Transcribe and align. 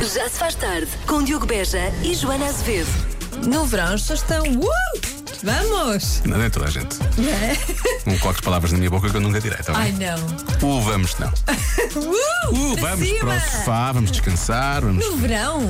Já 0.00 0.28
se 0.28 0.38
faz 0.38 0.54
tarde 0.54 0.88
com 1.06 1.22
Diogo 1.22 1.44
Beja 1.44 1.92
e 2.04 2.14
Joana 2.14 2.46
Azevedo. 2.46 2.88
No 3.46 3.64
verão 3.66 3.92
pessoas 3.92 4.20
estão. 4.20 4.44
Uh! 4.44 5.17
Vamos! 5.42 6.22
Não 6.24 6.42
é 6.42 6.50
toda 6.50 6.66
a 6.66 6.70
gente. 6.70 6.96
É? 7.18 8.08
Não 8.08 8.18
coloques 8.18 8.40
palavras 8.40 8.72
na 8.72 8.78
minha 8.78 8.90
boca 8.90 9.08
que 9.08 9.16
eu 9.16 9.20
nunca 9.20 9.40
direi, 9.40 9.58
tá 9.58 9.72
Ai 9.76 9.92
bem? 9.92 10.08
não! 10.08 10.68
Uh, 10.68 10.80
vamos 10.82 11.16
não. 11.18 11.32
Uh! 11.98 12.50
Uh, 12.72 12.76
para 12.78 12.90
vamos 12.90 13.08
cima. 13.08 13.20
para 13.20 13.36
o 13.36 13.40
sofá, 13.40 13.92
vamos 13.92 14.10
descansar, 14.10 14.82
vamos. 14.82 15.04
No 15.04 15.16
verão! 15.16 15.60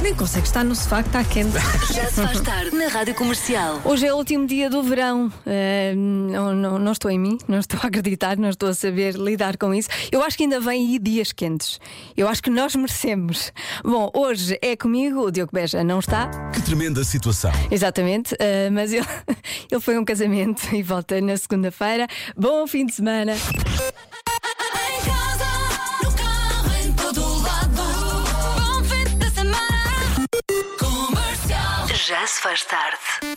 Nem 0.00 0.14
consegue 0.14 0.46
estar 0.46 0.64
no 0.64 0.74
sofá 0.74 1.02
que 1.02 1.08
está 1.08 1.22
quente. 1.24 1.52
Já 1.92 2.06
se 2.06 2.14
faz 2.14 2.40
tarde 2.40 2.74
na 2.76 2.88
Rádio 2.88 3.14
Comercial. 3.14 3.80
Hoje 3.84 4.06
é 4.06 4.12
o 4.12 4.16
último 4.16 4.46
dia 4.46 4.70
do 4.70 4.82
verão. 4.82 5.30
Eh, 5.44 5.94
não, 5.96 6.54
não, 6.54 6.78
não 6.78 6.92
estou 6.92 7.10
em 7.10 7.18
mim, 7.18 7.38
não 7.46 7.58
estou 7.58 7.78
a 7.82 7.86
acreditar, 7.88 8.36
não 8.38 8.48
estou 8.48 8.68
a 8.70 8.74
saber 8.74 9.14
lidar 9.16 9.56
com 9.58 9.72
isso. 9.74 9.88
Eu 10.10 10.22
acho 10.22 10.36
que 10.36 10.44
ainda 10.44 10.60
vêm 10.60 10.86
aí 10.92 10.98
dias 10.98 11.32
quentes. 11.32 11.78
Eu 12.16 12.26
acho 12.28 12.42
que 12.42 12.50
nós 12.50 12.74
merecemos. 12.74 13.52
Bom, 13.84 14.10
hoje 14.14 14.58
é 14.62 14.76
comigo, 14.76 15.20
o 15.26 15.30
Diogo 15.30 15.50
Beja 15.52 15.84
não 15.84 15.98
está, 16.00 16.28
Que 16.52 16.62
tremenda 16.62 17.04
situação. 17.04 17.52
exatamente, 17.70 18.34
eh, 18.38 18.70
mas 18.70 18.92
ele, 18.92 19.06
ele 19.70 19.80
foi 19.80 19.96
a 19.96 20.00
um 20.00 20.04
casamento 20.04 20.62
e 20.74 20.82
volta 20.82 21.20
na 21.20 21.36
segunda-feira. 21.36 22.06
Bom 22.36 22.66
fim 22.66 22.86
de 22.86 22.94
semana. 22.94 23.32
Em 23.32 25.04
casa, 25.04 25.46
no 26.02 26.12
carro, 26.16 26.72
em 26.82 26.92
todo 26.92 27.42
lado. 27.42 27.82
Bom 28.60 28.84
fim 28.84 29.04
de 29.18 29.30
semana. 29.30 30.26
Comercial. 30.78 31.88
Já 31.88 32.26
se 32.26 32.40
faz 32.40 32.64
tarde. 32.64 33.36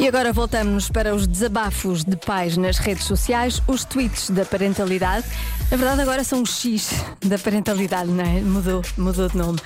E 0.00 0.08
agora 0.08 0.32
voltamos 0.32 0.88
para 0.88 1.14
os 1.14 1.26
desabafos 1.26 2.04
de 2.04 2.16
pais 2.16 2.56
nas 2.56 2.78
redes 2.78 3.04
sociais, 3.04 3.60
os 3.66 3.84
tweets 3.84 4.30
da 4.30 4.46
parentalidade. 4.46 5.26
Na 5.70 5.76
verdade, 5.76 6.00
agora 6.00 6.24
são 6.24 6.40
os 6.40 6.58
X 6.58 7.04
da 7.20 7.38
parentalidade, 7.38 8.10
não 8.10 8.24
é? 8.24 8.40
Mudou, 8.40 8.82
mudou 8.96 9.28
de 9.28 9.36
nome. 9.36 9.58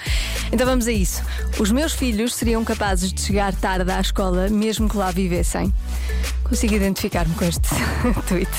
Então 0.51 0.67
vamos 0.67 0.89
a 0.89 0.93
isso. 0.93 1.23
Os 1.57 1.71
meus 1.71 1.93
filhos 1.93 2.35
seriam 2.35 2.65
capazes 2.65 3.13
de 3.13 3.21
chegar 3.21 3.55
tarde 3.55 3.89
à 3.93 4.01
escola, 4.01 4.49
mesmo 4.49 4.89
que 4.89 4.97
lá 4.97 5.13
vivessem. 5.13 5.73
Consigo 6.43 6.75
identificar-me 6.75 7.33
com 7.37 7.45
este 7.45 7.69
tweet. 8.27 8.51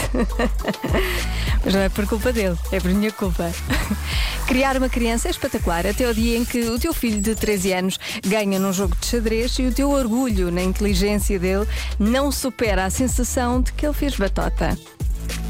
Mas 1.66 1.74
não 1.74 1.82
é 1.82 1.90
por 1.90 2.06
culpa 2.06 2.32
dele, 2.32 2.56
é 2.72 2.80
por 2.80 2.94
minha 2.94 3.12
culpa. 3.12 3.52
Criar 4.46 4.78
uma 4.78 4.88
criança 4.88 5.28
é 5.28 5.32
espetacular, 5.32 5.88
até 5.88 6.08
o 6.08 6.14
dia 6.14 6.38
em 6.38 6.46
que 6.46 6.60
o 6.70 6.80
teu 6.80 6.94
filho 6.94 7.20
de 7.20 7.34
13 7.34 7.74
anos 7.74 8.00
ganha 8.24 8.60
num 8.60 8.72
jogo 8.72 8.96
de 9.02 9.08
xadrez 9.08 9.58
e 9.58 9.64
o 9.64 9.74
teu 9.74 9.90
orgulho 9.90 10.52
na 10.52 10.62
inteligência 10.62 11.40
dele 11.40 11.68
não 11.98 12.32
supera 12.32 12.86
a 12.86 12.90
sensação 12.92 13.62
de 13.62 13.74
que 13.74 13.84
ele 13.84 13.96
fez 13.96 14.16
batota. 14.16 14.78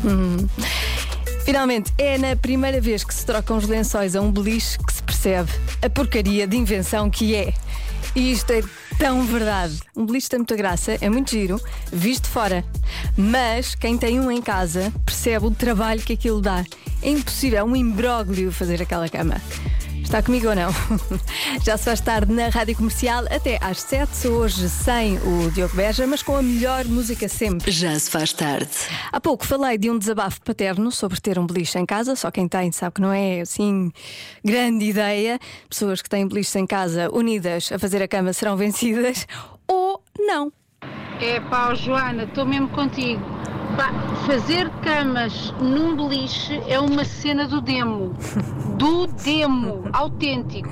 Hum. 0.05 0.47
Finalmente, 1.43 1.93
é 1.97 2.17
na 2.17 2.35
primeira 2.35 2.79
vez 2.79 3.03
que 3.03 3.13
se 3.13 3.25
trocam 3.25 3.57
os 3.57 3.67
lençóis 3.67 4.15
a 4.15 4.21
um 4.21 4.31
beliche 4.31 4.79
que 4.79 4.93
se 4.93 5.03
percebe 5.03 5.51
a 5.81 5.89
porcaria 5.89 6.47
de 6.47 6.55
invenção 6.55 7.09
que 7.09 7.35
é. 7.35 7.53
E 8.15 8.31
isto 8.31 8.49
é 8.51 8.63
tão 8.97 9.23
verdade. 9.23 9.79
Um 9.95 10.05
beliche 10.05 10.29
tem 10.29 10.39
muita 10.39 10.55
graça, 10.55 10.97
é 11.01 11.09
muito 11.09 11.31
giro, 11.31 11.59
visto 11.91 12.27
fora. 12.27 12.63
Mas 13.17 13.75
quem 13.75 13.97
tem 13.97 14.19
um 14.19 14.31
em 14.31 14.41
casa 14.41 14.91
percebe 15.05 15.45
o 15.45 15.51
trabalho 15.51 16.01
que 16.01 16.13
aquilo 16.13 16.41
dá. 16.41 16.63
É 17.01 17.09
impossível, 17.09 17.59
é 17.59 17.63
um 17.63 17.75
imbróglio 17.75 18.51
fazer 18.51 18.81
aquela 18.81 19.09
cama. 19.09 19.41
Está 20.05 20.21
comigo 20.21 20.47
ou 20.47 20.55
não? 20.55 20.69
Já 21.65 21.75
se 21.75 21.85
faz 21.85 21.99
tarde 21.99 22.31
na 22.31 22.47
rádio 22.47 22.75
comercial 22.77 23.25
até 23.29 23.57
às 23.59 23.81
7, 23.81 24.27
hoje 24.27 24.69
sem 24.69 25.17
o 25.17 25.51
Diogo 25.51 25.75
Beja, 25.75 26.05
mas 26.07 26.21
com 26.21 26.37
a 26.37 26.41
melhor 26.43 26.85
música 26.85 27.27
sempre. 27.27 27.71
Já 27.71 27.99
se 27.99 28.09
faz 28.09 28.31
tarde. 28.31 28.69
Há 29.11 29.19
pouco 29.19 29.45
falei 29.45 29.77
de 29.77 29.89
um 29.89 29.97
desabafo 29.97 30.39
paterno 30.41 30.91
sobre 30.91 31.19
ter 31.19 31.39
um 31.39 31.45
beliche 31.45 31.77
em 31.79 31.85
casa, 31.85 32.15
só 32.15 32.29
quem 32.29 32.47
tem 32.47 32.71
sabe 32.71 32.93
que 32.93 33.01
não 33.01 33.11
é 33.11 33.41
assim 33.41 33.91
grande 34.43 34.85
ideia. 34.85 35.39
Pessoas 35.67 36.01
que 36.01 36.09
têm 36.09 36.25
beliches 36.27 36.55
em 36.55 36.67
casa 36.67 37.09
unidas 37.11 37.71
a 37.71 37.79
fazer 37.79 38.01
a 38.01 38.07
cama 38.07 38.31
serão 38.31 38.55
vencidas 38.55 39.27
ou 39.67 40.01
não. 40.19 40.53
É 41.19 41.41
ó, 41.51 41.73
Joana, 41.73 42.23
estou 42.23 42.45
mesmo 42.45 42.69
contigo. 42.69 43.25
Pá, 43.75 43.91
fazer 44.25 44.69
camas 44.81 45.53
num 45.59 45.95
beliche 45.95 46.61
é 46.67 46.79
uma 46.79 47.03
cena 47.03 47.47
do 47.47 47.59
demo. 47.59 48.13
Do 48.77 49.07
demo, 49.07 49.83
autêntico. 49.91 50.69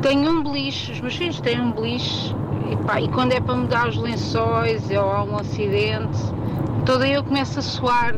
Tenho 0.00 0.30
um 0.30 0.42
beliche, 0.42 0.92
os 0.92 1.00
meus 1.00 1.14
filhos 1.14 1.40
têm 1.40 1.60
um 1.60 1.70
beliche, 1.70 2.34
e, 2.70 2.76
pá, 2.84 3.00
e 3.00 3.08
quando 3.08 3.32
é 3.32 3.40
para 3.40 3.54
mudar 3.54 3.88
os 3.88 3.96
lençóis 3.96 4.90
ou 4.90 5.10
há 5.12 5.22
um 5.22 5.36
acidente, 5.36 6.18
toda 6.84 7.06
eu 7.06 7.22
começo 7.22 7.60
a 7.60 7.62
suar 7.62 8.16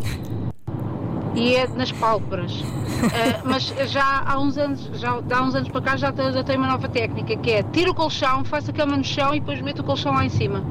e 1.34 1.54
é 1.54 1.66
nas 1.68 1.92
pálpebras. 1.92 2.64
Ah, 3.02 3.42
mas 3.44 3.64
já 3.90 4.22
há 4.24 4.38
uns 4.38 4.56
anos, 4.56 4.88
já 4.94 5.10
há 5.10 5.42
uns 5.42 5.54
anos 5.54 5.68
para 5.68 5.80
cá 5.82 5.96
já, 5.96 6.10
te- 6.10 6.32
já 6.32 6.42
tenho 6.42 6.58
uma 6.58 6.68
nova 6.68 6.88
técnica 6.88 7.36
que 7.36 7.50
é 7.50 7.62
tiro 7.64 7.90
o 7.90 7.94
colchão, 7.94 8.44
faço 8.44 8.70
a 8.70 8.72
cama 8.74 8.96
no 8.96 9.04
chão 9.04 9.34
e 9.34 9.40
depois 9.40 9.60
meto 9.60 9.80
o 9.80 9.84
colchão 9.84 10.14
lá 10.14 10.24
em 10.24 10.30
cima. 10.30 10.64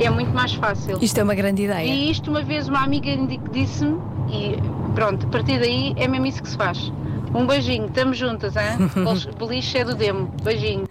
É 0.00 0.10
muito 0.10 0.32
mais 0.32 0.54
fácil. 0.54 0.98
Isto 1.02 1.18
é 1.18 1.22
uma 1.22 1.34
grande 1.34 1.62
ideia. 1.64 1.86
E 1.86 2.10
isto 2.10 2.30
uma 2.30 2.42
vez 2.42 2.68
uma 2.68 2.82
amiga 2.82 3.10
disse-me 3.50 3.98
e 4.30 4.56
pronto, 4.94 5.26
a 5.26 5.30
partir 5.30 5.58
daí 5.58 5.94
é 5.96 6.06
mesmo 6.06 6.26
isso 6.26 6.42
que 6.42 6.48
se 6.48 6.56
faz. 6.56 6.92
Um 7.34 7.46
beijinho, 7.46 7.86
estamos 7.86 8.16
juntas, 8.16 8.54
hein? 8.56 8.90
Beliche 9.38 9.78
é 9.78 9.84
do 9.84 9.94
demo. 9.94 10.32
Beijinho. 10.42 10.88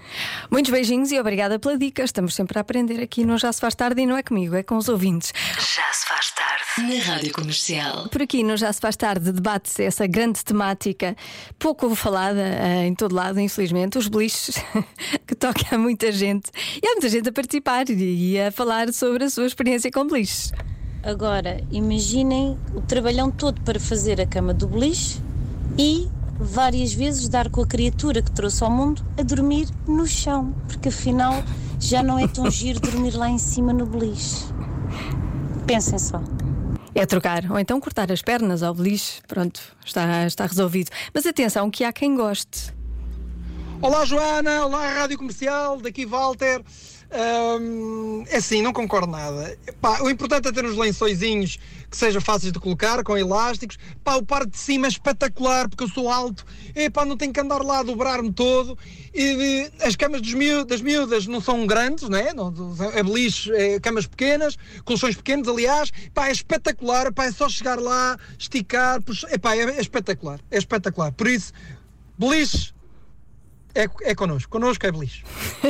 Muitos 0.51 0.71
beijinhos 0.71 1.11
e 1.11 1.19
obrigada 1.19 1.57
pela 1.57 1.77
dica. 1.77 2.03
Estamos 2.03 2.35
sempre 2.35 2.59
a 2.59 2.61
aprender 2.61 3.01
aqui 3.01 3.25
no 3.25 3.37
Já 3.37 3.51
Se 3.51 3.59
Faz 3.59 3.73
Tarde 3.73 4.01
e 4.01 4.05
não 4.05 4.15
é 4.15 4.21
comigo, 4.21 4.55
é 4.55 4.61
com 4.61 4.77
os 4.77 4.87
ouvintes. 4.87 5.33
Já 5.55 5.91
se 5.93 6.07
faz 6.07 6.31
tarde 6.31 6.36
na 6.81 6.99
Rádio 7.03 7.33
Comercial. 7.33 8.07
Por 8.09 8.21
aqui 8.21 8.43
no 8.43 8.55
Já 8.55 8.71
Se 8.71 8.79
Faz 8.79 8.95
Tarde 8.95 9.31
debate-se 9.31 9.83
essa 9.83 10.05
grande 10.05 10.43
temática, 10.45 11.15
pouco 11.57 11.95
falada 11.95 12.39
eh, 12.39 12.85
em 12.85 12.93
todo 12.93 13.15
lado, 13.15 13.39
infelizmente, 13.39 13.97
os 13.97 14.07
beliches, 14.07 14.55
que 15.25 15.33
toca 15.33 15.75
a 15.75 15.77
muita 15.77 16.11
gente. 16.11 16.51
E 16.81 16.87
há 16.87 16.91
muita 16.91 17.09
gente 17.09 17.29
a 17.29 17.31
participar 17.31 17.89
e 17.89 18.33
e 18.33 18.39
a 18.39 18.51
falar 18.51 18.93
sobre 18.93 19.23
a 19.23 19.29
sua 19.29 19.47
experiência 19.47 19.91
com 19.91 20.05
beliches. 20.05 20.53
Agora, 21.03 21.63
imaginem 21.71 22.57
o 22.75 22.81
trabalhão 22.81 23.31
todo 23.31 23.59
para 23.61 23.79
fazer 23.79 24.21
a 24.21 24.27
cama 24.27 24.53
do 24.53 24.67
beliche 24.67 25.19
e 25.77 26.07
várias 26.39 26.93
vezes 26.93 27.27
dar 27.27 27.49
com 27.49 27.61
a 27.61 27.67
criatura 27.67 28.21
que 28.21 28.31
trouxe 28.31 28.63
ao 28.63 28.69
mundo 28.69 29.03
a 29.17 29.23
dormir 29.23 29.67
no 29.87 30.05
chão, 30.05 30.53
porque 30.67 30.89
afinal 30.89 31.43
já 31.79 32.03
não 32.03 32.19
é 32.19 32.27
tão 32.27 32.49
giro 32.51 32.79
dormir 32.79 33.15
lá 33.15 33.29
em 33.29 33.37
cima 33.37 33.73
no 33.73 33.85
beliche. 33.85 34.45
Pensem 35.65 35.97
só. 35.97 36.21
É 36.99 37.05
trocar, 37.05 37.51
ou 37.51 37.59
então 37.59 37.79
cortar 37.79 38.11
as 38.11 38.23
pernas 38.23 38.63
ao 38.63 38.73
beliche. 38.73 39.21
Pronto, 39.27 39.61
está, 39.85 40.25
está 40.25 40.47
resolvido. 40.47 40.89
Mas 41.13 41.27
atenção, 41.27 41.69
que 41.69 41.83
há 41.83 41.93
quem 41.93 42.15
goste. 42.15 42.73
Olá 43.79 44.03
Joana, 44.03 44.65
olá 44.65 44.95
Rádio 44.95 45.15
Comercial, 45.15 45.79
daqui 45.79 46.07
Walter. 46.07 46.63
É 47.09 48.37
assim, 48.37 48.61
não 48.61 48.73
concordo 48.73 49.07
nada. 49.07 49.57
Pá, 49.79 50.01
o 50.01 50.09
importante 50.09 50.47
é 50.47 50.51
ter 50.51 50.65
uns 50.65 50.75
lençóizinhos 50.77 51.57
que 51.89 51.95
sejam 51.95 52.19
fáceis 52.19 52.51
de 52.51 52.59
colocar, 52.59 53.01
com 53.03 53.17
elásticos. 53.17 53.77
Pá, 54.03 54.15
o 54.15 54.25
par 54.25 54.45
de 54.45 54.57
cima 54.57 54.87
é 54.87 54.89
espetacular, 54.89 55.69
porque 55.69 55.85
eu 55.85 55.87
sou 55.87 56.09
alto. 56.09 56.45
E, 56.75 56.89
pá, 56.89 57.05
não 57.05 57.15
tenho 57.15 57.31
que 57.31 57.39
andar 57.39 57.63
lá 57.63 57.79
a 57.79 57.83
dobrar-me 57.83 58.31
todo. 58.33 58.77
E, 59.15 59.71
as 59.81 59.95
camas 59.95 60.21
dos 60.21 60.33
miú- 60.33 60.65
das 60.65 60.81
miúdas 60.81 61.25
não 61.27 61.39
são 61.39 61.65
grandes, 61.65 62.09
né? 62.09 62.33
não 62.33 62.53
é? 62.93 63.01
Beliche, 63.03 63.51
é 63.53 63.79
camas 63.79 64.05
pequenas, 64.05 64.57
colchões 64.83 65.15
pequenos, 65.15 65.47
aliás. 65.47 65.91
Pá, 66.13 66.27
é 66.27 66.31
espetacular. 66.31 67.13
Pá, 67.13 67.25
é 67.25 67.31
só 67.31 67.47
chegar 67.47 67.79
lá, 67.79 68.17
esticar. 68.37 69.01
Puxar. 69.01 69.29
É, 69.29 69.37
é 69.77 69.81
espetacular. 69.81 70.39
É 70.51 70.57
espetacular. 70.57 71.13
Por 71.13 71.27
isso, 71.27 71.53
beliche 72.17 72.73
é, 73.77 73.89
é 74.01 74.15
connosco. 74.15 74.49
Connosco 74.49 74.85
é 74.85 74.91
beliche. 74.91 75.23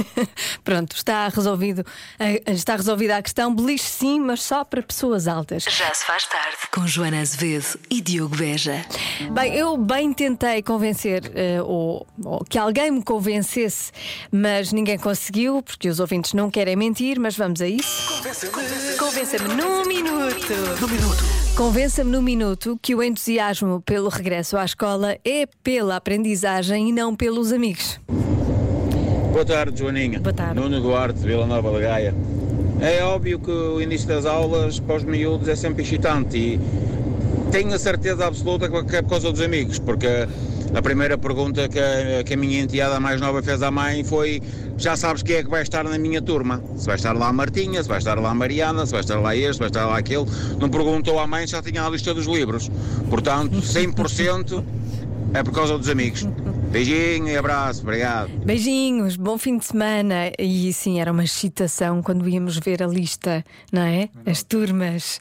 Pronto, 0.64 0.96
está 0.96 1.28
resolvido, 1.28 1.86
eh, 2.20 2.42
está 2.48 2.76
resolvida 2.76 3.18
a 3.18 3.22
questão. 3.22 3.54
Beliche 3.54 3.84
sim, 3.84 4.20
mas 4.20 4.42
só 4.42 4.64
para 4.64 4.82
pessoas 4.82 5.28
altas. 5.28 5.64
Já 5.64 5.94
se 5.94 6.06
faz 6.06 6.26
tarde 6.26 6.58
com 6.72 6.88
Joana 6.88 7.20
Azevedo 7.20 7.80
e 7.90 8.02
Diogo 8.02 8.36
Beja. 8.36 8.86
Bem, 9.32 9.54
eu 9.54 9.78
bem 9.78 10.14
tentei 10.14 10.62
convencer, 10.62 11.32
eh, 11.36 11.62
ou, 11.62 12.08
ou 12.24 12.46
que 12.46 12.58
alguém 12.58 12.92
me 12.92 13.04
convencesse, 13.04 13.92
mas 14.32 14.72
ninguém 14.72 14.98
conseguiu, 14.98 15.62
porque 15.62 15.90
os 15.90 16.00
ouvintes 16.00 16.34
não 16.34 16.50
querem 16.50 16.76
mentir, 16.76 17.20
mas 17.20 17.36
vamos 17.36 17.62
a 17.62 17.68
isso. 17.68 18.22
Convença-me 18.98 19.54
num 19.54 19.86
minuto. 19.86 20.54
Num 20.80 20.88
minuto. 20.88 21.47
Convença-me 21.58 22.12
num 22.12 22.22
minuto 22.22 22.78
que 22.80 22.94
o 22.94 23.02
entusiasmo 23.02 23.82
pelo 23.82 24.10
regresso 24.10 24.56
à 24.58 24.64
escola 24.64 25.18
é 25.26 25.48
pela 25.64 25.96
aprendizagem 25.96 26.90
e 26.90 26.92
não 26.92 27.16
pelos 27.16 27.52
amigos. 27.52 28.00
Boa 29.32 29.44
tarde, 29.44 29.80
Joaninha. 29.80 30.20
Boa 30.20 30.34
tarde. 30.34 30.54
Nuno 30.54 30.80
Duarte, 30.80 31.20
Vila 31.20 31.48
Nova 31.48 31.72
da 31.72 31.80
Gaia. 31.80 32.14
É 32.80 33.04
óbvio 33.04 33.40
que 33.40 33.50
o 33.50 33.82
início 33.82 34.08
das 34.08 34.28
aulas 34.28 34.80
para 34.80 34.98
os 34.98 35.04
miúdos 35.04 35.48
é 35.48 35.56
sempre 35.56 35.82
excitante 35.82 36.38
e 36.38 36.60
tenho 37.52 37.74
a 37.74 37.80
certeza 37.80 38.28
absoluta 38.28 38.70
que 38.70 38.96
é 38.96 39.02
por 39.02 39.10
causa 39.10 39.32
dos 39.32 39.42
amigos, 39.42 39.80
porque 39.80 40.28
a 40.76 40.82
primeira 40.84 41.18
pergunta 41.18 41.68
que 41.68 41.80
a, 41.80 42.24
que 42.24 42.36
a 42.36 42.38
minha 42.38 42.62
enteada 42.62 43.00
mais 43.00 43.20
nova 43.20 43.42
fez 43.42 43.64
à 43.64 43.72
mãe 43.72 44.04
foi 44.04 44.44
já 44.78 44.96
sabes 44.96 45.24
quem 45.24 45.38
é 45.38 45.44
que 45.44 45.50
vai 45.50 45.62
estar 45.62 45.84
na 45.84 45.98
minha 45.98 46.22
turma? 46.22 46.64
Se 46.76 46.86
vai 46.86 46.96
estar 46.96 47.14
lá 47.14 47.28
a 47.28 47.34
Martinha, 47.34 47.82
se 47.82 47.90
vai 47.90 47.98
estar 47.98 48.20
lá 48.20 48.30
a 48.30 48.36
Mariana, 48.36 48.86
se 48.86 48.92
vai 48.92 49.02
estar 49.02 49.20
lá 49.20 49.36
este, 49.36 49.54
se 49.54 49.60
vai 49.60 49.68
estar 49.70 49.86
lá 49.86 49.98
aquele. 49.98 50.26
Não 50.60 50.70
perguntou 50.70 51.20
à 51.20 51.26
mãe 51.26 51.48
já 51.48 51.62
tinha 51.62 51.84
a 51.84 51.90
lista 51.90 52.14
dos 52.14 52.26
livros. 52.26 52.70
Portanto, 53.10 53.58
100% 53.58 54.64
é 55.34 55.44
por 55.44 55.54
causa 55.54 55.78
dos 55.78 55.90
amigos. 55.90 56.28
Beijinho 56.72 57.30
e 57.30 57.38
abraço, 57.38 57.82
obrigado. 57.82 58.30
Beijinhos, 58.46 59.16
bom 59.16 59.38
fim 59.38 59.58
de 59.58 59.66
semana. 59.66 60.32
E 60.38 60.72
sim, 60.74 61.00
era 61.00 61.12
uma 61.12 61.24
excitação 61.24 62.02
quando 62.02 62.28
íamos 62.28 62.58
ver 62.58 62.84
a 62.84 62.88
lista, 62.88 63.44
não 63.72 63.82
é? 63.82 64.10
As 64.26 64.44
turmas. 64.44 65.20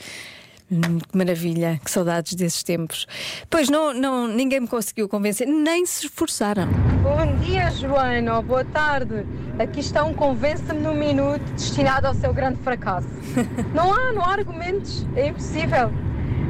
Hum, 0.70 0.98
que 0.98 1.16
maravilha, 1.16 1.80
que 1.84 1.88
saudades 1.88 2.34
desses 2.34 2.64
tempos. 2.64 3.06
Pois 3.48 3.68
não, 3.70 3.94
não, 3.94 4.26
ninguém 4.26 4.58
me 4.60 4.66
conseguiu 4.66 5.08
convencer, 5.08 5.46
nem 5.46 5.86
se 5.86 6.06
esforçaram. 6.06 6.66
Bom 7.02 7.36
dia, 7.36 7.70
Joana. 7.70 8.42
Boa 8.42 8.64
tarde. 8.64 9.24
Aqui 9.60 9.78
está 9.78 10.02
um 10.02 10.12
convence-me 10.12 10.80
num 10.80 10.94
minuto 10.94 11.40
destinado 11.52 12.08
ao 12.08 12.14
seu 12.14 12.34
grande 12.34 12.58
fracasso. 12.62 13.08
Não 13.74 13.92
há, 13.92 14.12
não 14.12 14.22
há 14.24 14.32
argumentos. 14.32 15.06
É 15.14 15.28
impossível. 15.28 15.92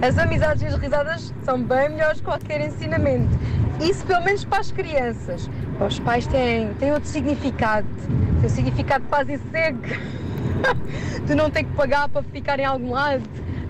As 0.00 0.16
amizades 0.16 0.62
e 0.62 0.66
as 0.66 0.74
risadas 0.76 1.34
são 1.44 1.62
bem 1.62 1.90
melhores 1.90 2.20
que 2.20 2.24
qualquer 2.24 2.60
ensinamento. 2.60 3.38
Isso 3.80 4.06
pelo 4.06 4.24
menos 4.24 4.44
para 4.44 4.60
as 4.60 4.70
crianças. 4.70 5.50
Para 5.76 5.88
os 5.88 5.98
pais 5.98 6.26
têm, 6.26 6.72
têm 6.74 6.92
outro 6.92 7.08
significado. 7.08 7.86
Tem 8.40 8.46
o 8.46 8.50
significado 8.50 9.04
de 9.04 9.10
paz 9.10 9.28
e 9.28 9.38
sossego. 9.38 9.80
de 11.26 11.34
não 11.34 11.50
ter 11.50 11.64
que 11.64 11.72
pagar 11.72 12.08
para 12.08 12.22
ficar 12.22 12.58
em 12.58 12.64
algum 12.64 12.92
lado. 12.92 13.22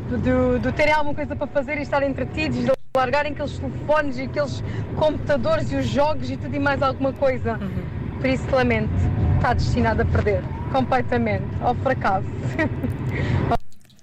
De, 0.08 0.58
de 0.60 0.72
terem 0.72 0.92
alguma 0.94 1.14
coisa 1.14 1.34
para 1.34 1.46
fazer 1.48 1.78
e 1.78 1.82
estarem 1.82 2.10
entretidos. 2.10 2.58
De 2.64 2.70
largarem 2.96 3.32
aqueles 3.32 3.58
telefones 3.58 4.18
e 4.18 4.22
aqueles 4.22 4.62
computadores 4.96 5.70
e 5.72 5.76
os 5.76 5.86
jogos 5.86 6.30
e 6.30 6.36
tudo 6.36 6.54
e 6.54 6.58
mais 6.58 6.82
alguma 6.82 7.12
coisa. 7.12 7.58
Por 8.20 8.26
isso, 8.26 8.44
lamento. 8.54 8.90
Está 9.36 9.52
destinado 9.52 10.02
a 10.02 10.04
perder. 10.04 10.42
Completamente. 10.72 11.44
Ao 11.60 11.74
fracasso. 11.74 12.26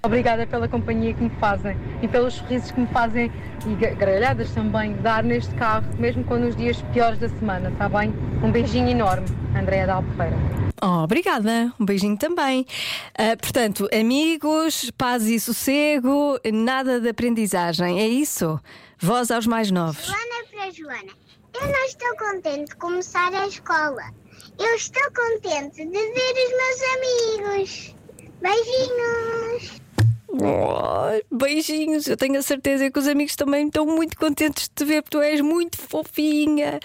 Obrigada 0.05 0.45
pela 0.45 0.67
companhia 0.67 1.13
que 1.13 1.23
me 1.23 1.29
fazem 1.39 1.77
e 2.01 2.07
pelos 2.09 2.33
sorrisos 2.33 2.71
que 2.71 2.81
me 2.81 2.87
fazem 2.87 3.31
e 3.65 3.73
ga- 3.75 3.91
gargalhadas 3.91 4.51
também 4.51 4.93
dar 5.01 5.23
neste 5.23 5.55
carro, 5.55 5.85
mesmo 5.97 6.25
quando 6.25 6.43
os 6.43 6.57
dias 6.57 6.81
piores 6.91 7.17
da 7.19 7.29
semana, 7.29 7.69
está 7.69 7.87
bem? 7.87 8.13
Um 8.43 8.51
beijinho 8.51 8.89
enorme, 8.89 9.25
Andréa 9.57 9.87
da 9.87 9.93
Albufeira. 9.95 10.35
Oh, 10.85 11.05
obrigada, 11.05 11.73
um 11.79 11.85
beijinho 11.85 12.17
também. 12.17 12.65
Ah, 13.17 13.37
portanto, 13.37 13.87
amigos, 13.97 14.91
paz 14.97 15.25
e 15.27 15.39
sossego, 15.39 16.37
nada 16.51 16.99
de 16.99 17.07
aprendizagem, 17.07 18.01
é 18.01 18.07
isso? 18.09 18.59
Voz 18.99 19.31
aos 19.31 19.47
mais 19.47 19.71
novos. 19.71 20.07
Joana 20.07 20.45
para 20.51 20.71
Joana. 20.71 21.13
Eu 21.53 21.67
não 21.67 21.85
estou 21.85 22.17
contente 22.17 22.71
de 22.71 22.75
começar 22.75 23.33
a 23.33 23.47
escola. 23.47 24.03
Eu 24.59 24.75
estou 24.75 25.03
contente 25.15 25.85
de 25.85 25.89
ver 25.89 26.33
os 26.43 26.51
meus 26.59 27.47
amigos. 27.47 27.95
Beijinhos. 28.41 29.81
Oh, 30.35 31.35
beijinhos, 31.35 32.07
eu 32.07 32.17
tenho 32.17 32.39
a 32.39 32.41
certeza 32.41 32.89
que 32.89 32.97
os 32.97 33.07
amigos 33.07 33.35
também 33.35 33.67
estão 33.67 33.85
muito 33.85 34.17
contentes 34.17 34.63
de 34.63 34.69
te 34.69 34.83
ver, 34.83 35.03
porque 35.03 35.17
tu 35.17 35.21
és 35.21 35.41
muito 35.41 35.77
fofinha. 35.77 36.79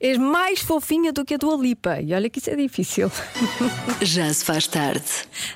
És 0.00 0.16
mais 0.16 0.60
fofinha 0.60 1.12
do 1.12 1.24
que 1.24 1.34
a 1.34 1.38
tua 1.38 1.56
Lipa. 1.56 2.00
E 2.00 2.14
olha 2.14 2.30
que 2.30 2.38
isso 2.38 2.50
é 2.50 2.54
difícil. 2.54 3.10
Já 4.00 4.32
se 4.32 4.44
faz 4.44 4.68
tarde. 4.68 5.02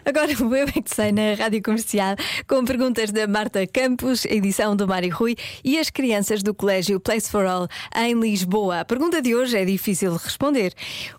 Agora 0.04 0.32
o 0.43 0.54
Eu 0.56 0.66
é 0.66 0.82
que 0.82 0.93
sei 0.93 1.12
na 1.12 1.34
Rádio 1.34 1.62
Comercial, 1.62 2.16
com 2.48 2.64
perguntas 2.64 3.12
da 3.12 3.28
Marta 3.28 3.64
Campos, 3.66 4.25
edição 4.25 4.75
do 4.75 4.88
Mário 4.88 5.14
Rui 5.14 5.37
e 5.64 5.78
as 5.78 5.88
crianças 5.88 6.43
do 6.43 6.52
Colégio 6.52 6.98
Place 6.98 7.31
for 7.31 7.46
All 7.46 7.69
em 7.94 8.19
Lisboa. 8.19 8.81
A 8.81 8.84
pergunta 8.84 9.22
de 9.22 9.34
hoje 9.37 9.56
é 9.56 9.64
difícil 9.64 10.16
de 10.16 10.25
responder. 10.25 10.75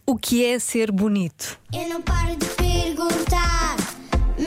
O 0.05 0.17
que 0.17 0.43
é 0.43 0.59
ser 0.59 0.91
bonito? 0.91 1.57
Eu 1.73 1.87
não 1.87 2.01
paro 2.01 2.35
de 2.35 2.45
perguntar, 2.47 3.56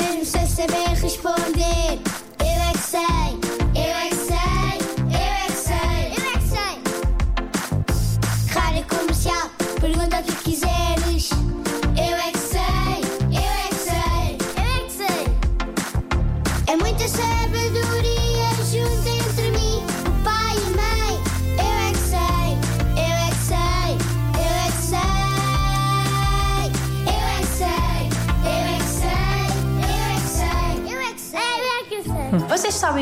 mesmo 0.02 0.24
sem 0.24 0.46
saber 0.46 0.88
responder. 1.00 2.00
Eu 2.40 2.62
é 2.62 2.72
que 2.72 2.78
sei, 2.78 3.39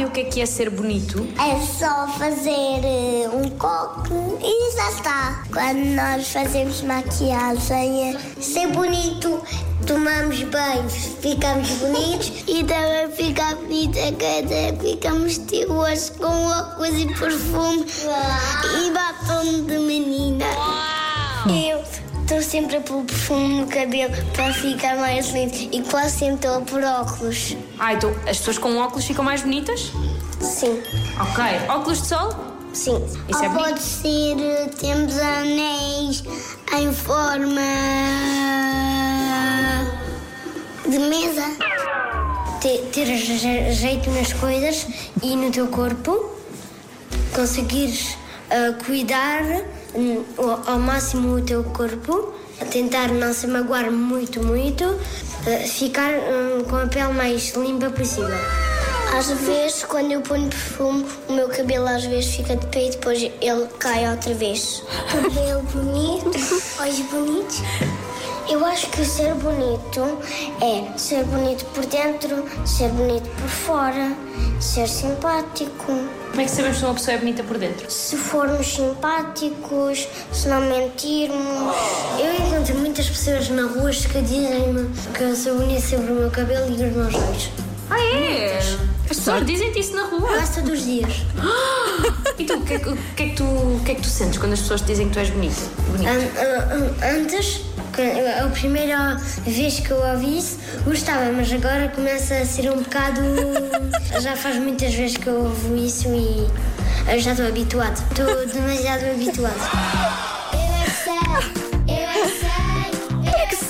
o 0.08 0.10
que 0.10 0.20
é 0.20 0.24
que 0.24 0.40
é 0.40 0.46
ser 0.46 0.70
bonito? 0.70 1.28
É 1.38 1.60
só 1.60 2.08
fazer 2.18 2.80
eh, 2.82 3.28
um 3.30 3.50
coque 3.50 4.14
e 4.42 4.72
já 4.74 4.90
está. 4.90 5.44
Quando 5.52 5.84
nós 5.94 6.32
fazemos 6.32 6.80
maquiagem, 6.80 8.14
é 8.14 8.18
ser 8.40 8.68
bonito, 8.68 9.42
tomamos 9.86 10.42
banho, 10.44 10.88
ficamos 10.88 11.68
bonitos 11.72 12.32
e 12.46 12.64
também 12.64 13.10
fica 13.14 13.54
bonita 13.56 13.98
a 14.00 14.12
cara, 14.12 14.80
ficamos 14.80 15.32
estilosos 15.32 16.10
com 16.10 16.46
óculos 16.46 16.98
e 16.98 17.06
perfume 17.06 17.84
e 18.80 18.90
batom 18.90 19.64
de 19.66 19.78
menina. 19.78 20.46
Eu 21.46 21.84
estou 22.28 22.42
sempre 22.42 22.76
a 22.76 22.80
pôr 22.82 23.04
perfume 23.04 23.60
no 23.62 23.66
cabelo 23.66 24.12
para 24.34 24.52
ficar 24.52 24.96
mais 24.96 25.30
lindo 25.30 25.56
e 25.72 25.82
quase 25.82 26.18
sempre 26.18 26.34
estou 26.34 26.58
a 26.58 26.60
pôr 26.60 26.84
óculos. 26.84 27.56
Ah, 27.78 27.94
então 27.94 28.10
as 28.28 28.36
pessoas 28.36 28.58
com 28.58 28.76
óculos 28.76 29.06
ficam 29.06 29.24
mais 29.24 29.40
bonitas? 29.40 29.90
Sim. 30.40 30.78
Ok. 31.18 31.44
Óculos 31.70 32.02
de 32.02 32.08
sol? 32.08 32.34
Sim. 32.74 33.02
Isso 33.28 33.42
é 33.42 33.48
Ou 33.48 33.54
pode 33.54 33.80
ser, 33.80 34.36
eh, 34.38 34.68
temos 34.78 35.18
anéis 35.18 36.22
em 36.78 36.92
forma 36.92 37.62
de 40.86 40.98
mesa. 40.98 41.44
Ter, 42.60 42.78
ter 42.92 43.06
je- 43.06 43.72
jeito 43.72 44.10
nas 44.10 44.34
coisas 44.34 44.86
e 45.22 45.34
no 45.34 45.50
teu 45.50 45.68
corpo, 45.68 46.28
conseguires 47.34 48.16
ah, 48.50 48.74
cuidar 48.84 49.42
ao, 50.66 50.78
máximo 50.78 51.36
o 51.36 51.42
teu 51.42 51.64
corpo, 51.64 52.32
tentar 52.70 53.08
não 53.08 53.32
se 53.32 53.46
magoar 53.46 53.90
muito, 53.90 54.42
muito, 54.42 54.84
ficar 55.66 56.12
hum, 56.12 56.64
com 56.68 56.76
a 56.76 56.86
pele 56.86 57.12
mais 57.12 57.54
limpa 57.54 57.90
possível. 57.90 58.38
Às 59.16 59.30
vezes, 59.30 59.84
quando 59.84 60.12
eu 60.12 60.20
ponho 60.20 60.48
perfume, 60.48 61.06
o 61.28 61.32
meu 61.32 61.48
cabelo 61.48 61.88
às 61.88 62.04
vezes 62.04 62.36
fica 62.36 62.54
de 62.54 62.66
pé 62.66 62.86
e 62.86 62.90
depois 62.90 63.22
ele 63.22 63.66
cai 63.78 64.08
outra 64.08 64.34
vez. 64.34 64.82
Cabelo 65.10 65.62
bonito, 65.62 66.30
olhos 66.78 67.00
bonitos. 67.10 67.62
Eu 68.50 68.64
acho 68.64 68.86
que 68.88 69.04
ser 69.04 69.34
bonito 69.34 70.18
é 70.62 70.96
ser 70.98 71.22
bonito 71.24 71.64
por 71.66 71.84
dentro, 71.86 72.44
ser 72.66 72.88
bonito 72.90 73.28
por 73.28 73.48
fora, 73.48 74.12
ser 74.58 74.88
simpático. 74.88 75.70
Como 76.30 76.40
é 76.40 76.44
que 76.44 76.50
sabemos 76.50 76.78
se 76.78 76.84
uma 76.84 76.94
pessoa 76.94 77.14
é 77.16 77.18
bonita 77.18 77.42
por 77.42 77.58
dentro? 77.58 77.90
Se 77.90 78.16
formos 78.16 78.66
simpáticos, 78.74 80.08
se 80.32 80.48
não 80.48 80.60
mentirmos. 80.62 81.74
Eu 82.18 82.46
encontro 82.46 82.74
muitas 82.78 83.08
pessoas 83.08 83.48
na 83.50 83.62
rua 83.66 83.90
que 83.90 84.22
dizem-me 84.22 84.88
que 85.14 85.22
eu 85.22 85.36
sou 85.36 85.56
bonita 85.58 85.86
sobre 85.86 86.12
o 86.12 86.14
meu 86.14 86.30
cabelo 86.30 86.68
e 86.70 86.72
os 86.72 86.78
meus 86.96 87.14
olhos. 87.14 87.50
Ah, 87.90 88.00
é? 88.00 88.58
As 89.10 89.16
pessoas 89.16 89.46
dizem-te 89.46 89.78
isso 89.80 89.94
na 89.96 90.04
rua. 90.06 90.28
Quase 90.28 90.54
todos 90.54 90.72
os 90.78 90.84
dias. 90.84 91.12
E 92.38 92.44
tu, 92.44 92.54
o 92.54 92.60
que, 92.60 92.74
é 92.74 92.78
que- 92.78 92.88
o 92.88 92.96
que 93.16 93.22
é 93.24 93.26
que 93.30 93.34
tu, 93.34 93.42
o 93.42 93.80
que 93.84 93.90
é 93.90 93.94
que 93.96 94.00
tu 94.02 94.06
sentes 94.06 94.38
quando 94.38 94.52
as 94.52 94.60
pessoas 94.60 94.80
te 94.82 94.86
dizem 94.86 95.08
que 95.08 95.14
tu 95.14 95.18
és 95.18 95.28
bonita? 95.30 95.60
bonita? 95.90 96.08
An- 96.08 96.14
an- 96.14 96.72
an- 97.02 97.20
Antes, 97.22 97.62
a 98.02 98.48
primeira 98.48 99.16
vez 99.44 99.80
que 99.80 99.90
eu 99.90 99.96
ouvi 99.98 100.38
isso, 100.38 100.58
gostava, 100.84 101.32
mas 101.32 101.52
agora 101.52 101.88
começa 101.88 102.36
a 102.36 102.44
ser 102.44 102.70
um 102.70 102.82
bocado. 102.82 103.20
Já 104.20 104.36
faz 104.36 104.56
muitas 104.56 104.94
vezes 104.94 105.16
que 105.16 105.26
eu 105.26 105.44
ouvo 105.44 105.76
isso 105.76 106.08
e 106.08 106.46
eu 107.12 107.20
já 107.20 107.32
estou 107.32 107.46
habituado. 107.46 107.96
Estou 108.10 108.46
demasiado 108.46 109.04
habituado. 109.10 110.17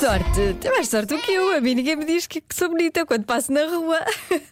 Sorte! 0.09 0.55
Tem 0.59 0.71
mais 0.71 0.89
sorte 0.89 1.15
do 1.15 1.21
que 1.21 1.33
eu. 1.33 1.55
A 1.55 1.61
mim 1.61 1.75
ninguém 1.75 1.95
me 1.95 2.05
diz 2.07 2.27
que, 2.27 2.41
que 2.41 2.55
sou 2.55 2.71
bonita 2.71 3.05
quando 3.05 3.25
passo 3.25 3.53
na 3.53 3.67
rua. 3.67 4.01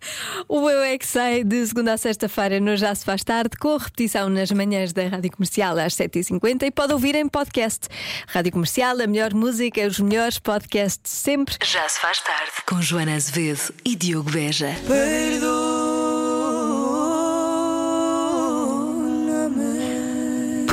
O 0.49 0.69
Eu 0.69 0.83
É 0.83 0.99
Que 0.99 1.07
Sei, 1.07 1.43
de 1.43 1.67
segunda 1.67 1.95
a 1.95 1.97
sexta-feira, 1.97 2.61
no 2.61 2.77
Já 2.77 2.95
Se 2.95 3.05
Faz 3.05 3.25
Tarde, 3.25 3.57
com 3.59 3.77
repetição 3.77 4.29
nas 4.29 4.51
manhãs 4.51 4.93
da 4.93 5.09
Rádio 5.09 5.33
Comercial 5.33 5.79
às 5.79 5.95
7h50 5.95 6.63
e 6.63 6.71
pode 6.71 6.93
ouvir 6.93 7.15
em 7.15 7.27
podcast. 7.27 7.89
Rádio 8.29 8.53
Comercial, 8.53 9.01
a 9.01 9.07
melhor 9.07 9.33
música, 9.33 9.87
os 9.87 9.99
melhores 9.99 10.39
podcasts 10.39 11.11
sempre. 11.11 11.57
Já 11.65 11.89
se 11.89 11.99
faz 12.01 12.21
tarde. 12.21 12.53
Com 12.69 12.81
Joana 12.83 13.17
Azevedo 13.17 13.75
e 13.85 13.97
Diogo 13.97 14.31
Beja. 14.31 14.69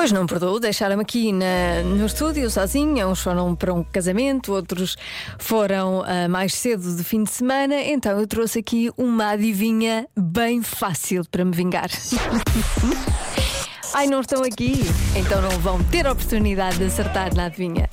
Pois 0.03 0.12
não 0.12 0.25
perdoou, 0.25 0.60
deixaram-me 0.60 1.01
aqui 1.01 1.31
na- 1.31 1.81
no 1.81 2.05
estúdio 2.05 2.51
sozinha. 2.51 3.07
Uns 3.07 3.22
foram 3.22 3.55
para 3.55 3.74
um 3.74 3.86
casamento, 3.86 4.51
outros 4.51 4.98
foram 5.39 6.03
ah, 6.05 6.27
mais 6.27 6.53
cedo 6.55 6.93
de 6.98 7.01
fim 7.05 7.24
de 7.24 7.31
semana. 7.31 7.75
Então 7.75 8.19
eu 8.19 8.27
trouxe 8.27 8.60
aqui 8.60 8.91
uma 8.98 9.29
adivinha 9.29 10.05
bem 10.13 10.62
fácil 10.62 11.24
para 11.31 11.45
me 11.45 11.53
vingar. 11.55 11.89
Ai, 13.93 14.07
não 14.07 14.19
estão 14.19 14.43
aqui? 14.43 14.81
Então 15.15 15.41
não 15.41 15.51
vão 15.62 15.81
ter 15.86 16.05
a 16.05 16.12
oportunidade 16.12 16.79
de 16.79 16.83
acertar 16.83 17.33
na 17.33 17.45
adivinha. 17.45 17.88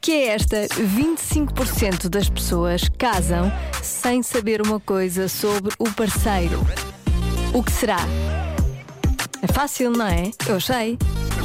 Que 0.00 0.12
é 0.12 0.26
esta: 0.28 0.66
25% 0.78 2.08
das 2.08 2.30
pessoas 2.30 2.88
casam 2.96 3.52
sem 3.82 4.22
saber 4.22 4.62
uma 4.62 4.80
coisa 4.80 5.28
sobre 5.28 5.74
o 5.78 5.90
parceiro. 5.92 6.66
O 7.52 7.62
que 7.62 7.70
será? 7.70 7.98
É 9.42 9.46
fácil, 9.52 9.90
não 9.90 10.06
é? 10.06 10.30
Eu 10.48 10.58
sei. 10.58 10.96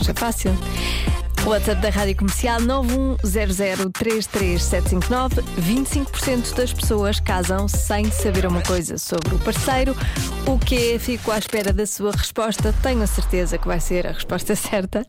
É 0.09 0.13
fácil. 0.13 0.51
O 1.45 1.49
WhatsApp 1.49 1.79
da 1.79 1.89
Rádio 1.89 2.17
Comercial 2.17 2.59
910033759. 2.61 5.43
25% 5.59 6.55
das 6.55 6.73
pessoas 6.73 7.19
casam 7.19 7.67
sem 7.67 8.09
saber 8.09 8.47
uma 8.47 8.63
coisa 8.63 8.97
sobre 8.97 9.35
o 9.35 9.39
parceiro. 9.39 9.95
O 10.47 10.57
que 10.57 10.97
Fico 10.97 11.29
à 11.31 11.37
espera 11.37 11.71
da 11.71 11.85
sua 11.85 12.11
resposta. 12.11 12.73
Tenho 12.81 13.03
a 13.03 13.07
certeza 13.07 13.59
que 13.59 13.67
vai 13.67 13.79
ser 13.79 14.07
a 14.07 14.11
resposta 14.11 14.55
certa. 14.55 15.05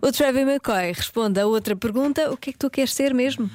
O 0.00 0.12
Trevor 0.12 0.42
McCoy 0.42 0.92
responde 0.92 1.40
a 1.40 1.46
outra 1.46 1.74
pergunta: 1.74 2.30
O 2.30 2.36
que 2.36 2.50
é 2.50 2.52
que 2.52 2.60
tu 2.60 2.70
queres 2.70 2.94
ser 2.94 3.12
mesmo? 3.12 3.50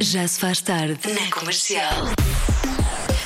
Já 0.00 0.28
se 0.28 0.38
faz 0.38 0.60
tarde 0.60 0.98
na 1.12 1.30
comercial. 1.30 2.08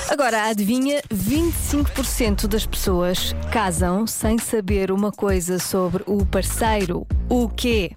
Agora, 0.08 0.44
adivinha: 0.48 1.02
25% 1.12 2.46
das 2.46 2.64
pessoas 2.64 3.36
casam 3.52 4.06
sem 4.06 4.38
saber 4.38 4.90
uma 4.90 5.12
coisa 5.12 5.58
sobre 5.58 6.02
o 6.06 6.24
parceiro. 6.24 7.06
O 7.28 7.48
quê? 7.48 7.92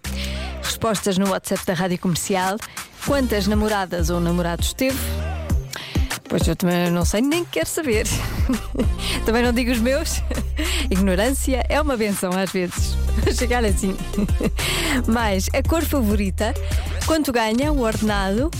Respostas 0.61 1.17
no 1.17 1.29
WhatsApp 1.29 1.65
da 1.65 1.73
Rádio 1.73 1.99
Comercial. 1.99 2.57
Quantas 3.05 3.47
namoradas 3.47 4.09
ou 4.09 4.19
namorados 4.19 4.73
teve? 4.73 4.99
Pois 6.27 6.47
eu 6.47 6.55
também 6.55 6.91
não 6.91 7.03
sei, 7.03 7.21
nem 7.21 7.43
quero 7.45 7.67
saber. 7.67 8.05
também 9.25 9.41
não 9.41 9.53
digo 9.53 9.71
os 9.71 9.79
meus. 9.79 10.21
Ignorância 10.91 11.65
é 11.67 11.81
uma 11.81 11.95
benção 11.95 12.31
às 12.31 12.51
vezes. 12.51 12.95
Chegar 13.37 13.63
assim. 13.63 13.95
Mais, 15.07 15.49
a 15.53 15.63
cor 15.63 15.81
favorita, 15.81 16.53
quanto 17.05 17.31
ganha 17.31 17.71
o 17.71 17.81
ordenado, 17.81 18.51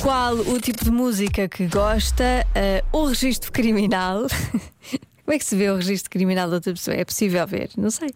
qual 0.00 0.34
o 0.34 0.60
tipo 0.60 0.84
de 0.84 0.90
música 0.90 1.48
que 1.48 1.66
gosta, 1.66 2.46
eh, 2.54 2.84
o 2.92 3.04
registro 3.06 3.50
criminal. 3.50 4.26
Como 5.24 5.34
é 5.34 5.38
que 5.38 5.44
se 5.44 5.56
vê 5.56 5.68
o 5.68 5.76
registro 5.76 6.10
criminal 6.10 6.48
da 6.48 6.56
outra 6.56 6.72
pessoa? 6.72 6.96
É 6.96 7.04
possível 7.04 7.46
ver? 7.46 7.70
Não 7.76 7.90
sei. 7.90 8.08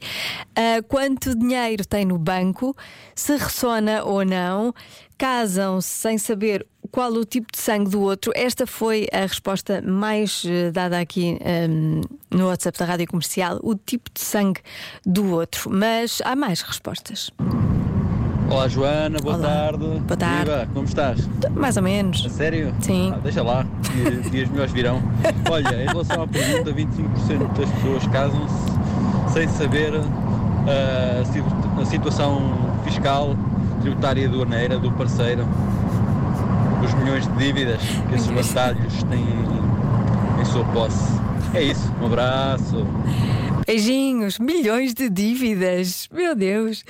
Ah, 0.56 0.82
quanto 0.88 1.34
dinheiro 1.34 1.84
tem 1.84 2.06
no 2.06 2.16
banco? 2.16 2.74
Se 3.14 3.36
ressona 3.36 4.02
ou 4.02 4.24
não? 4.24 4.72
Casam-se 5.18 5.88
sem 5.88 6.16
saber 6.16 6.66
qual 6.90 7.12
o 7.12 7.24
tipo 7.24 7.52
de 7.52 7.58
sangue 7.58 7.90
do 7.90 8.00
outro? 8.00 8.32
Esta 8.34 8.66
foi 8.66 9.08
a 9.12 9.20
resposta 9.20 9.82
mais 9.82 10.42
eh, 10.46 10.70
dada 10.70 10.98
aqui 10.98 11.38
ahm, 11.44 12.00
no 12.30 12.46
WhatsApp 12.46 12.78
da 12.78 12.86
Rádio 12.86 13.08
Comercial: 13.08 13.60
o 13.62 13.74
tipo 13.74 14.10
de 14.12 14.20
sangue 14.20 14.60
do 15.04 15.32
outro. 15.32 15.70
Mas 15.70 16.22
há 16.24 16.34
mais 16.34 16.62
respostas. 16.62 17.30
Olá 18.52 18.68
Joana, 18.68 19.18
boa 19.18 19.36
Olá. 19.36 19.48
tarde. 19.48 19.78
Boa 20.06 20.16
tarde. 20.16 20.50
Viva, 20.50 20.68
como 20.74 20.84
estás? 20.84 21.28
Mais 21.56 21.76
ou 21.78 21.82
menos. 21.82 22.24
A 22.26 22.28
sério? 22.28 22.74
Sim. 22.80 23.10
Ah, 23.14 23.18
deixa 23.22 23.42
lá, 23.42 23.64
que 23.82 24.30
dias 24.30 24.48
melhores 24.50 24.72
virão. 24.72 25.02
Olha, 25.50 25.82
em 25.82 25.86
relação 25.86 26.22
à 26.22 26.26
pergunta, 26.28 26.70
25% 26.72 27.58
das 27.58 27.70
pessoas 27.70 28.06
casam-se 28.08 29.32
sem 29.32 29.48
saber 29.48 29.92
a 29.96 31.24
situ- 31.24 31.80
a 31.80 31.84
situação 31.86 32.42
fiscal, 32.84 33.34
tributária 33.80 34.20
e 34.20 34.24
aduaneira 34.26 34.78
do 34.78 34.92
parceiro, 34.92 35.46
os 36.84 36.92
milhões 36.94 37.26
de 37.26 37.32
dívidas 37.38 37.80
que 38.08 38.14
esses 38.14 38.30
batalhos 38.30 39.02
têm 39.04 39.24
em 40.40 40.44
sua 40.44 40.64
posse. 40.66 41.12
É 41.54 41.62
isso, 41.62 41.90
um 42.02 42.06
abraço. 42.06 42.86
Beijinhos, 43.66 44.38
milhões 44.38 44.94
de 44.94 45.08
dívidas. 45.08 46.08
Meu 46.12 46.34
Deus. 46.34 46.84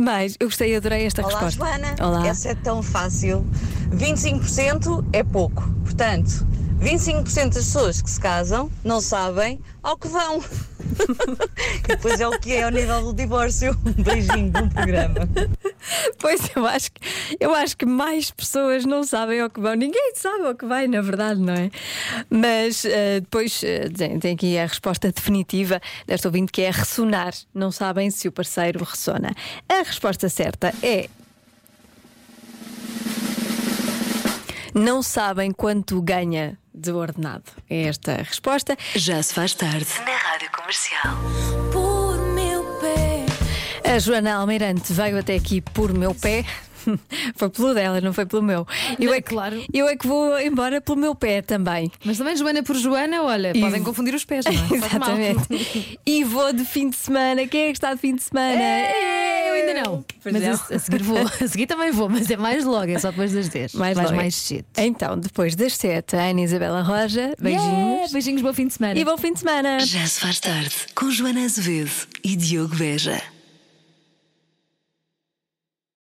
Mas 0.00 0.36
eu 0.40 0.48
gostei, 0.48 0.74
adorei 0.74 1.04
esta 1.06 1.22
Olá, 1.22 1.30
resposta. 1.40 1.58
Joana. 1.58 1.94
Olá. 2.00 2.26
Essa 2.26 2.50
é 2.50 2.54
tão 2.54 2.82
fácil. 2.82 3.46
25% 3.90 5.04
é 5.12 5.22
pouco. 5.22 5.68
Portanto, 5.84 6.46
25% 6.80 7.54
das 7.54 7.64
pessoas 7.64 8.02
que 8.02 8.10
se 8.10 8.20
casam 8.20 8.70
não 8.82 9.00
sabem 9.00 9.60
ao 9.82 9.96
que 9.96 10.08
vão. 10.08 10.42
e 11.84 11.88
depois 11.88 12.20
é 12.20 12.28
o 12.28 12.38
que 12.38 12.54
é 12.54 12.64
ao 12.64 12.70
nível 12.70 13.02
do 13.02 13.12
divórcio. 13.12 13.76
Um 13.84 14.02
beijinho, 14.02 14.50
bom 14.50 14.68
programa. 14.68 15.14
Pois 16.18 16.50
eu 16.54 16.66
acho 16.66 16.90
que 16.92 17.00
eu 17.38 17.54
acho 17.54 17.76
que 17.76 17.86
mais 17.86 18.30
pessoas 18.30 18.84
não 18.84 19.04
sabem 19.04 19.40
ao 19.40 19.50
que 19.50 19.60
vão. 19.60 19.74
Ninguém 19.74 20.12
sabe 20.14 20.46
ao 20.46 20.54
que 20.54 20.64
vai, 20.64 20.86
na 20.86 21.00
verdade, 21.00 21.40
não 21.40 21.54
é? 21.54 21.70
Mas 22.30 22.84
eh, 22.84 23.20
depois 23.20 23.60
tem, 23.96 24.18
tem 24.18 24.34
aqui 24.34 24.58
a 24.58 24.66
resposta 24.66 25.10
definitiva 25.12 25.80
desta 26.06 26.28
ouvinte 26.28 26.52
que 26.52 26.62
é 26.62 26.70
ressonar. 26.70 27.34
Não 27.52 27.70
sabem 27.70 28.10
se 28.10 28.28
o 28.28 28.32
parceiro 28.32 28.82
ressona. 28.84 29.34
A 29.68 29.82
resposta 29.82 30.28
certa 30.28 30.72
é. 30.82 31.08
Não 34.74 35.02
sabem 35.02 35.52
quanto 35.52 36.02
ganha 36.02 36.58
de 36.74 36.90
ordenado. 36.90 37.44
É 37.70 37.84
esta 37.84 38.14
a 38.14 38.16
resposta. 38.16 38.76
Já 38.96 39.22
se 39.22 39.32
faz 39.32 39.54
tarde 39.54 39.86
na 40.04 40.16
Rádio 40.16 40.50
Comercial. 40.50 41.83
A 43.94 43.98
Joana 44.00 44.34
Almeirante 44.34 44.92
veio 44.92 45.16
até 45.20 45.36
aqui 45.36 45.60
por 45.60 45.96
meu 45.96 46.12
pé. 46.12 46.44
Foi 47.36 47.48
pelo 47.48 47.72
dela, 47.72 48.00
não 48.00 48.12
foi 48.12 48.26
pelo 48.26 48.42
meu. 48.42 48.66
Eu 48.98 49.14
é, 49.14 49.22
que, 49.22 49.30
claro. 49.30 49.64
eu 49.72 49.88
é 49.88 49.96
que 49.96 50.04
vou 50.06 50.38
embora 50.38 50.80
pelo 50.80 50.98
meu 50.98 51.14
pé 51.14 51.40
também. 51.40 51.90
Mas 52.04 52.18
também 52.18 52.36
Joana 52.36 52.62
por 52.62 52.74
Joana, 52.76 53.22
olha, 53.22 53.56
E- 53.56 53.60
podem 53.60 53.82
confundir 53.84 54.12
os 54.14 54.24
pés, 54.24 54.44
não 54.44 54.52
é? 54.52 54.56
Exatamente. 54.76 55.98
e 56.04 56.24
vou 56.24 56.52
de 56.52 56.64
fim 56.64 56.90
de 56.90 56.96
semana. 56.96 57.46
Quem 57.46 57.62
é 57.62 57.66
que 57.66 57.76
está 57.76 57.94
de 57.94 58.00
fim 58.00 58.16
de 58.16 58.22
semana? 58.24 58.60
É, 58.60 59.48
eu 59.48 59.54
ainda 59.54 59.82
não. 59.82 60.04
Pois 60.20 60.32
mas 60.34 60.42
é. 60.42 60.50
a, 60.50 60.76
a 60.76 60.78
seguir 60.80 61.02
vou. 61.04 61.18
A 61.40 61.48
seguir 61.48 61.66
também 61.66 61.92
vou, 61.92 62.08
mas 62.08 62.28
é 62.28 62.36
mais 62.36 62.64
logo, 62.64 62.90
é 62.90 62.98
só 62.98 63.10
depois 63.10 63.32
das 63.32 63.48
10. 63.48 63.74
Mais 63.74 63.96
logo. 63.96 64.12
mais 64.12 64.34
cedo. 64.34 64.66
Então, 64.76 65.16
depois 65.16 65.54
das 65.54 65.76
7, 65.76 66.16
a 66.16 66.24
Ana 66.24 66.40
Isabela 66.40 66.82
Roja. 66.82 67.32
Beijinhos. 67.40 67.66
Yeah, 67.72 68.12
beijinhos, 68.12 68.42
bom 68.42 68.52
fim 68.52 68.66
de 68.66 68.74
semana. 68.74 68.98
E 68.98 69.04
bom 69.04 69.16
fim 69.16 69.32
de 69.32 69.38
semana. 69.38 69.78
Já 69.80 70.04
se 70.04 70.20
faz 70.20 70.40
tarde 70.40 70.74
com 70.94 71.10
Joana 71.10 71.44
Azevedo 71.44 71.92
e 72.24 72.34
Diogo 72.36 72.74
Beja. 72.76 73.22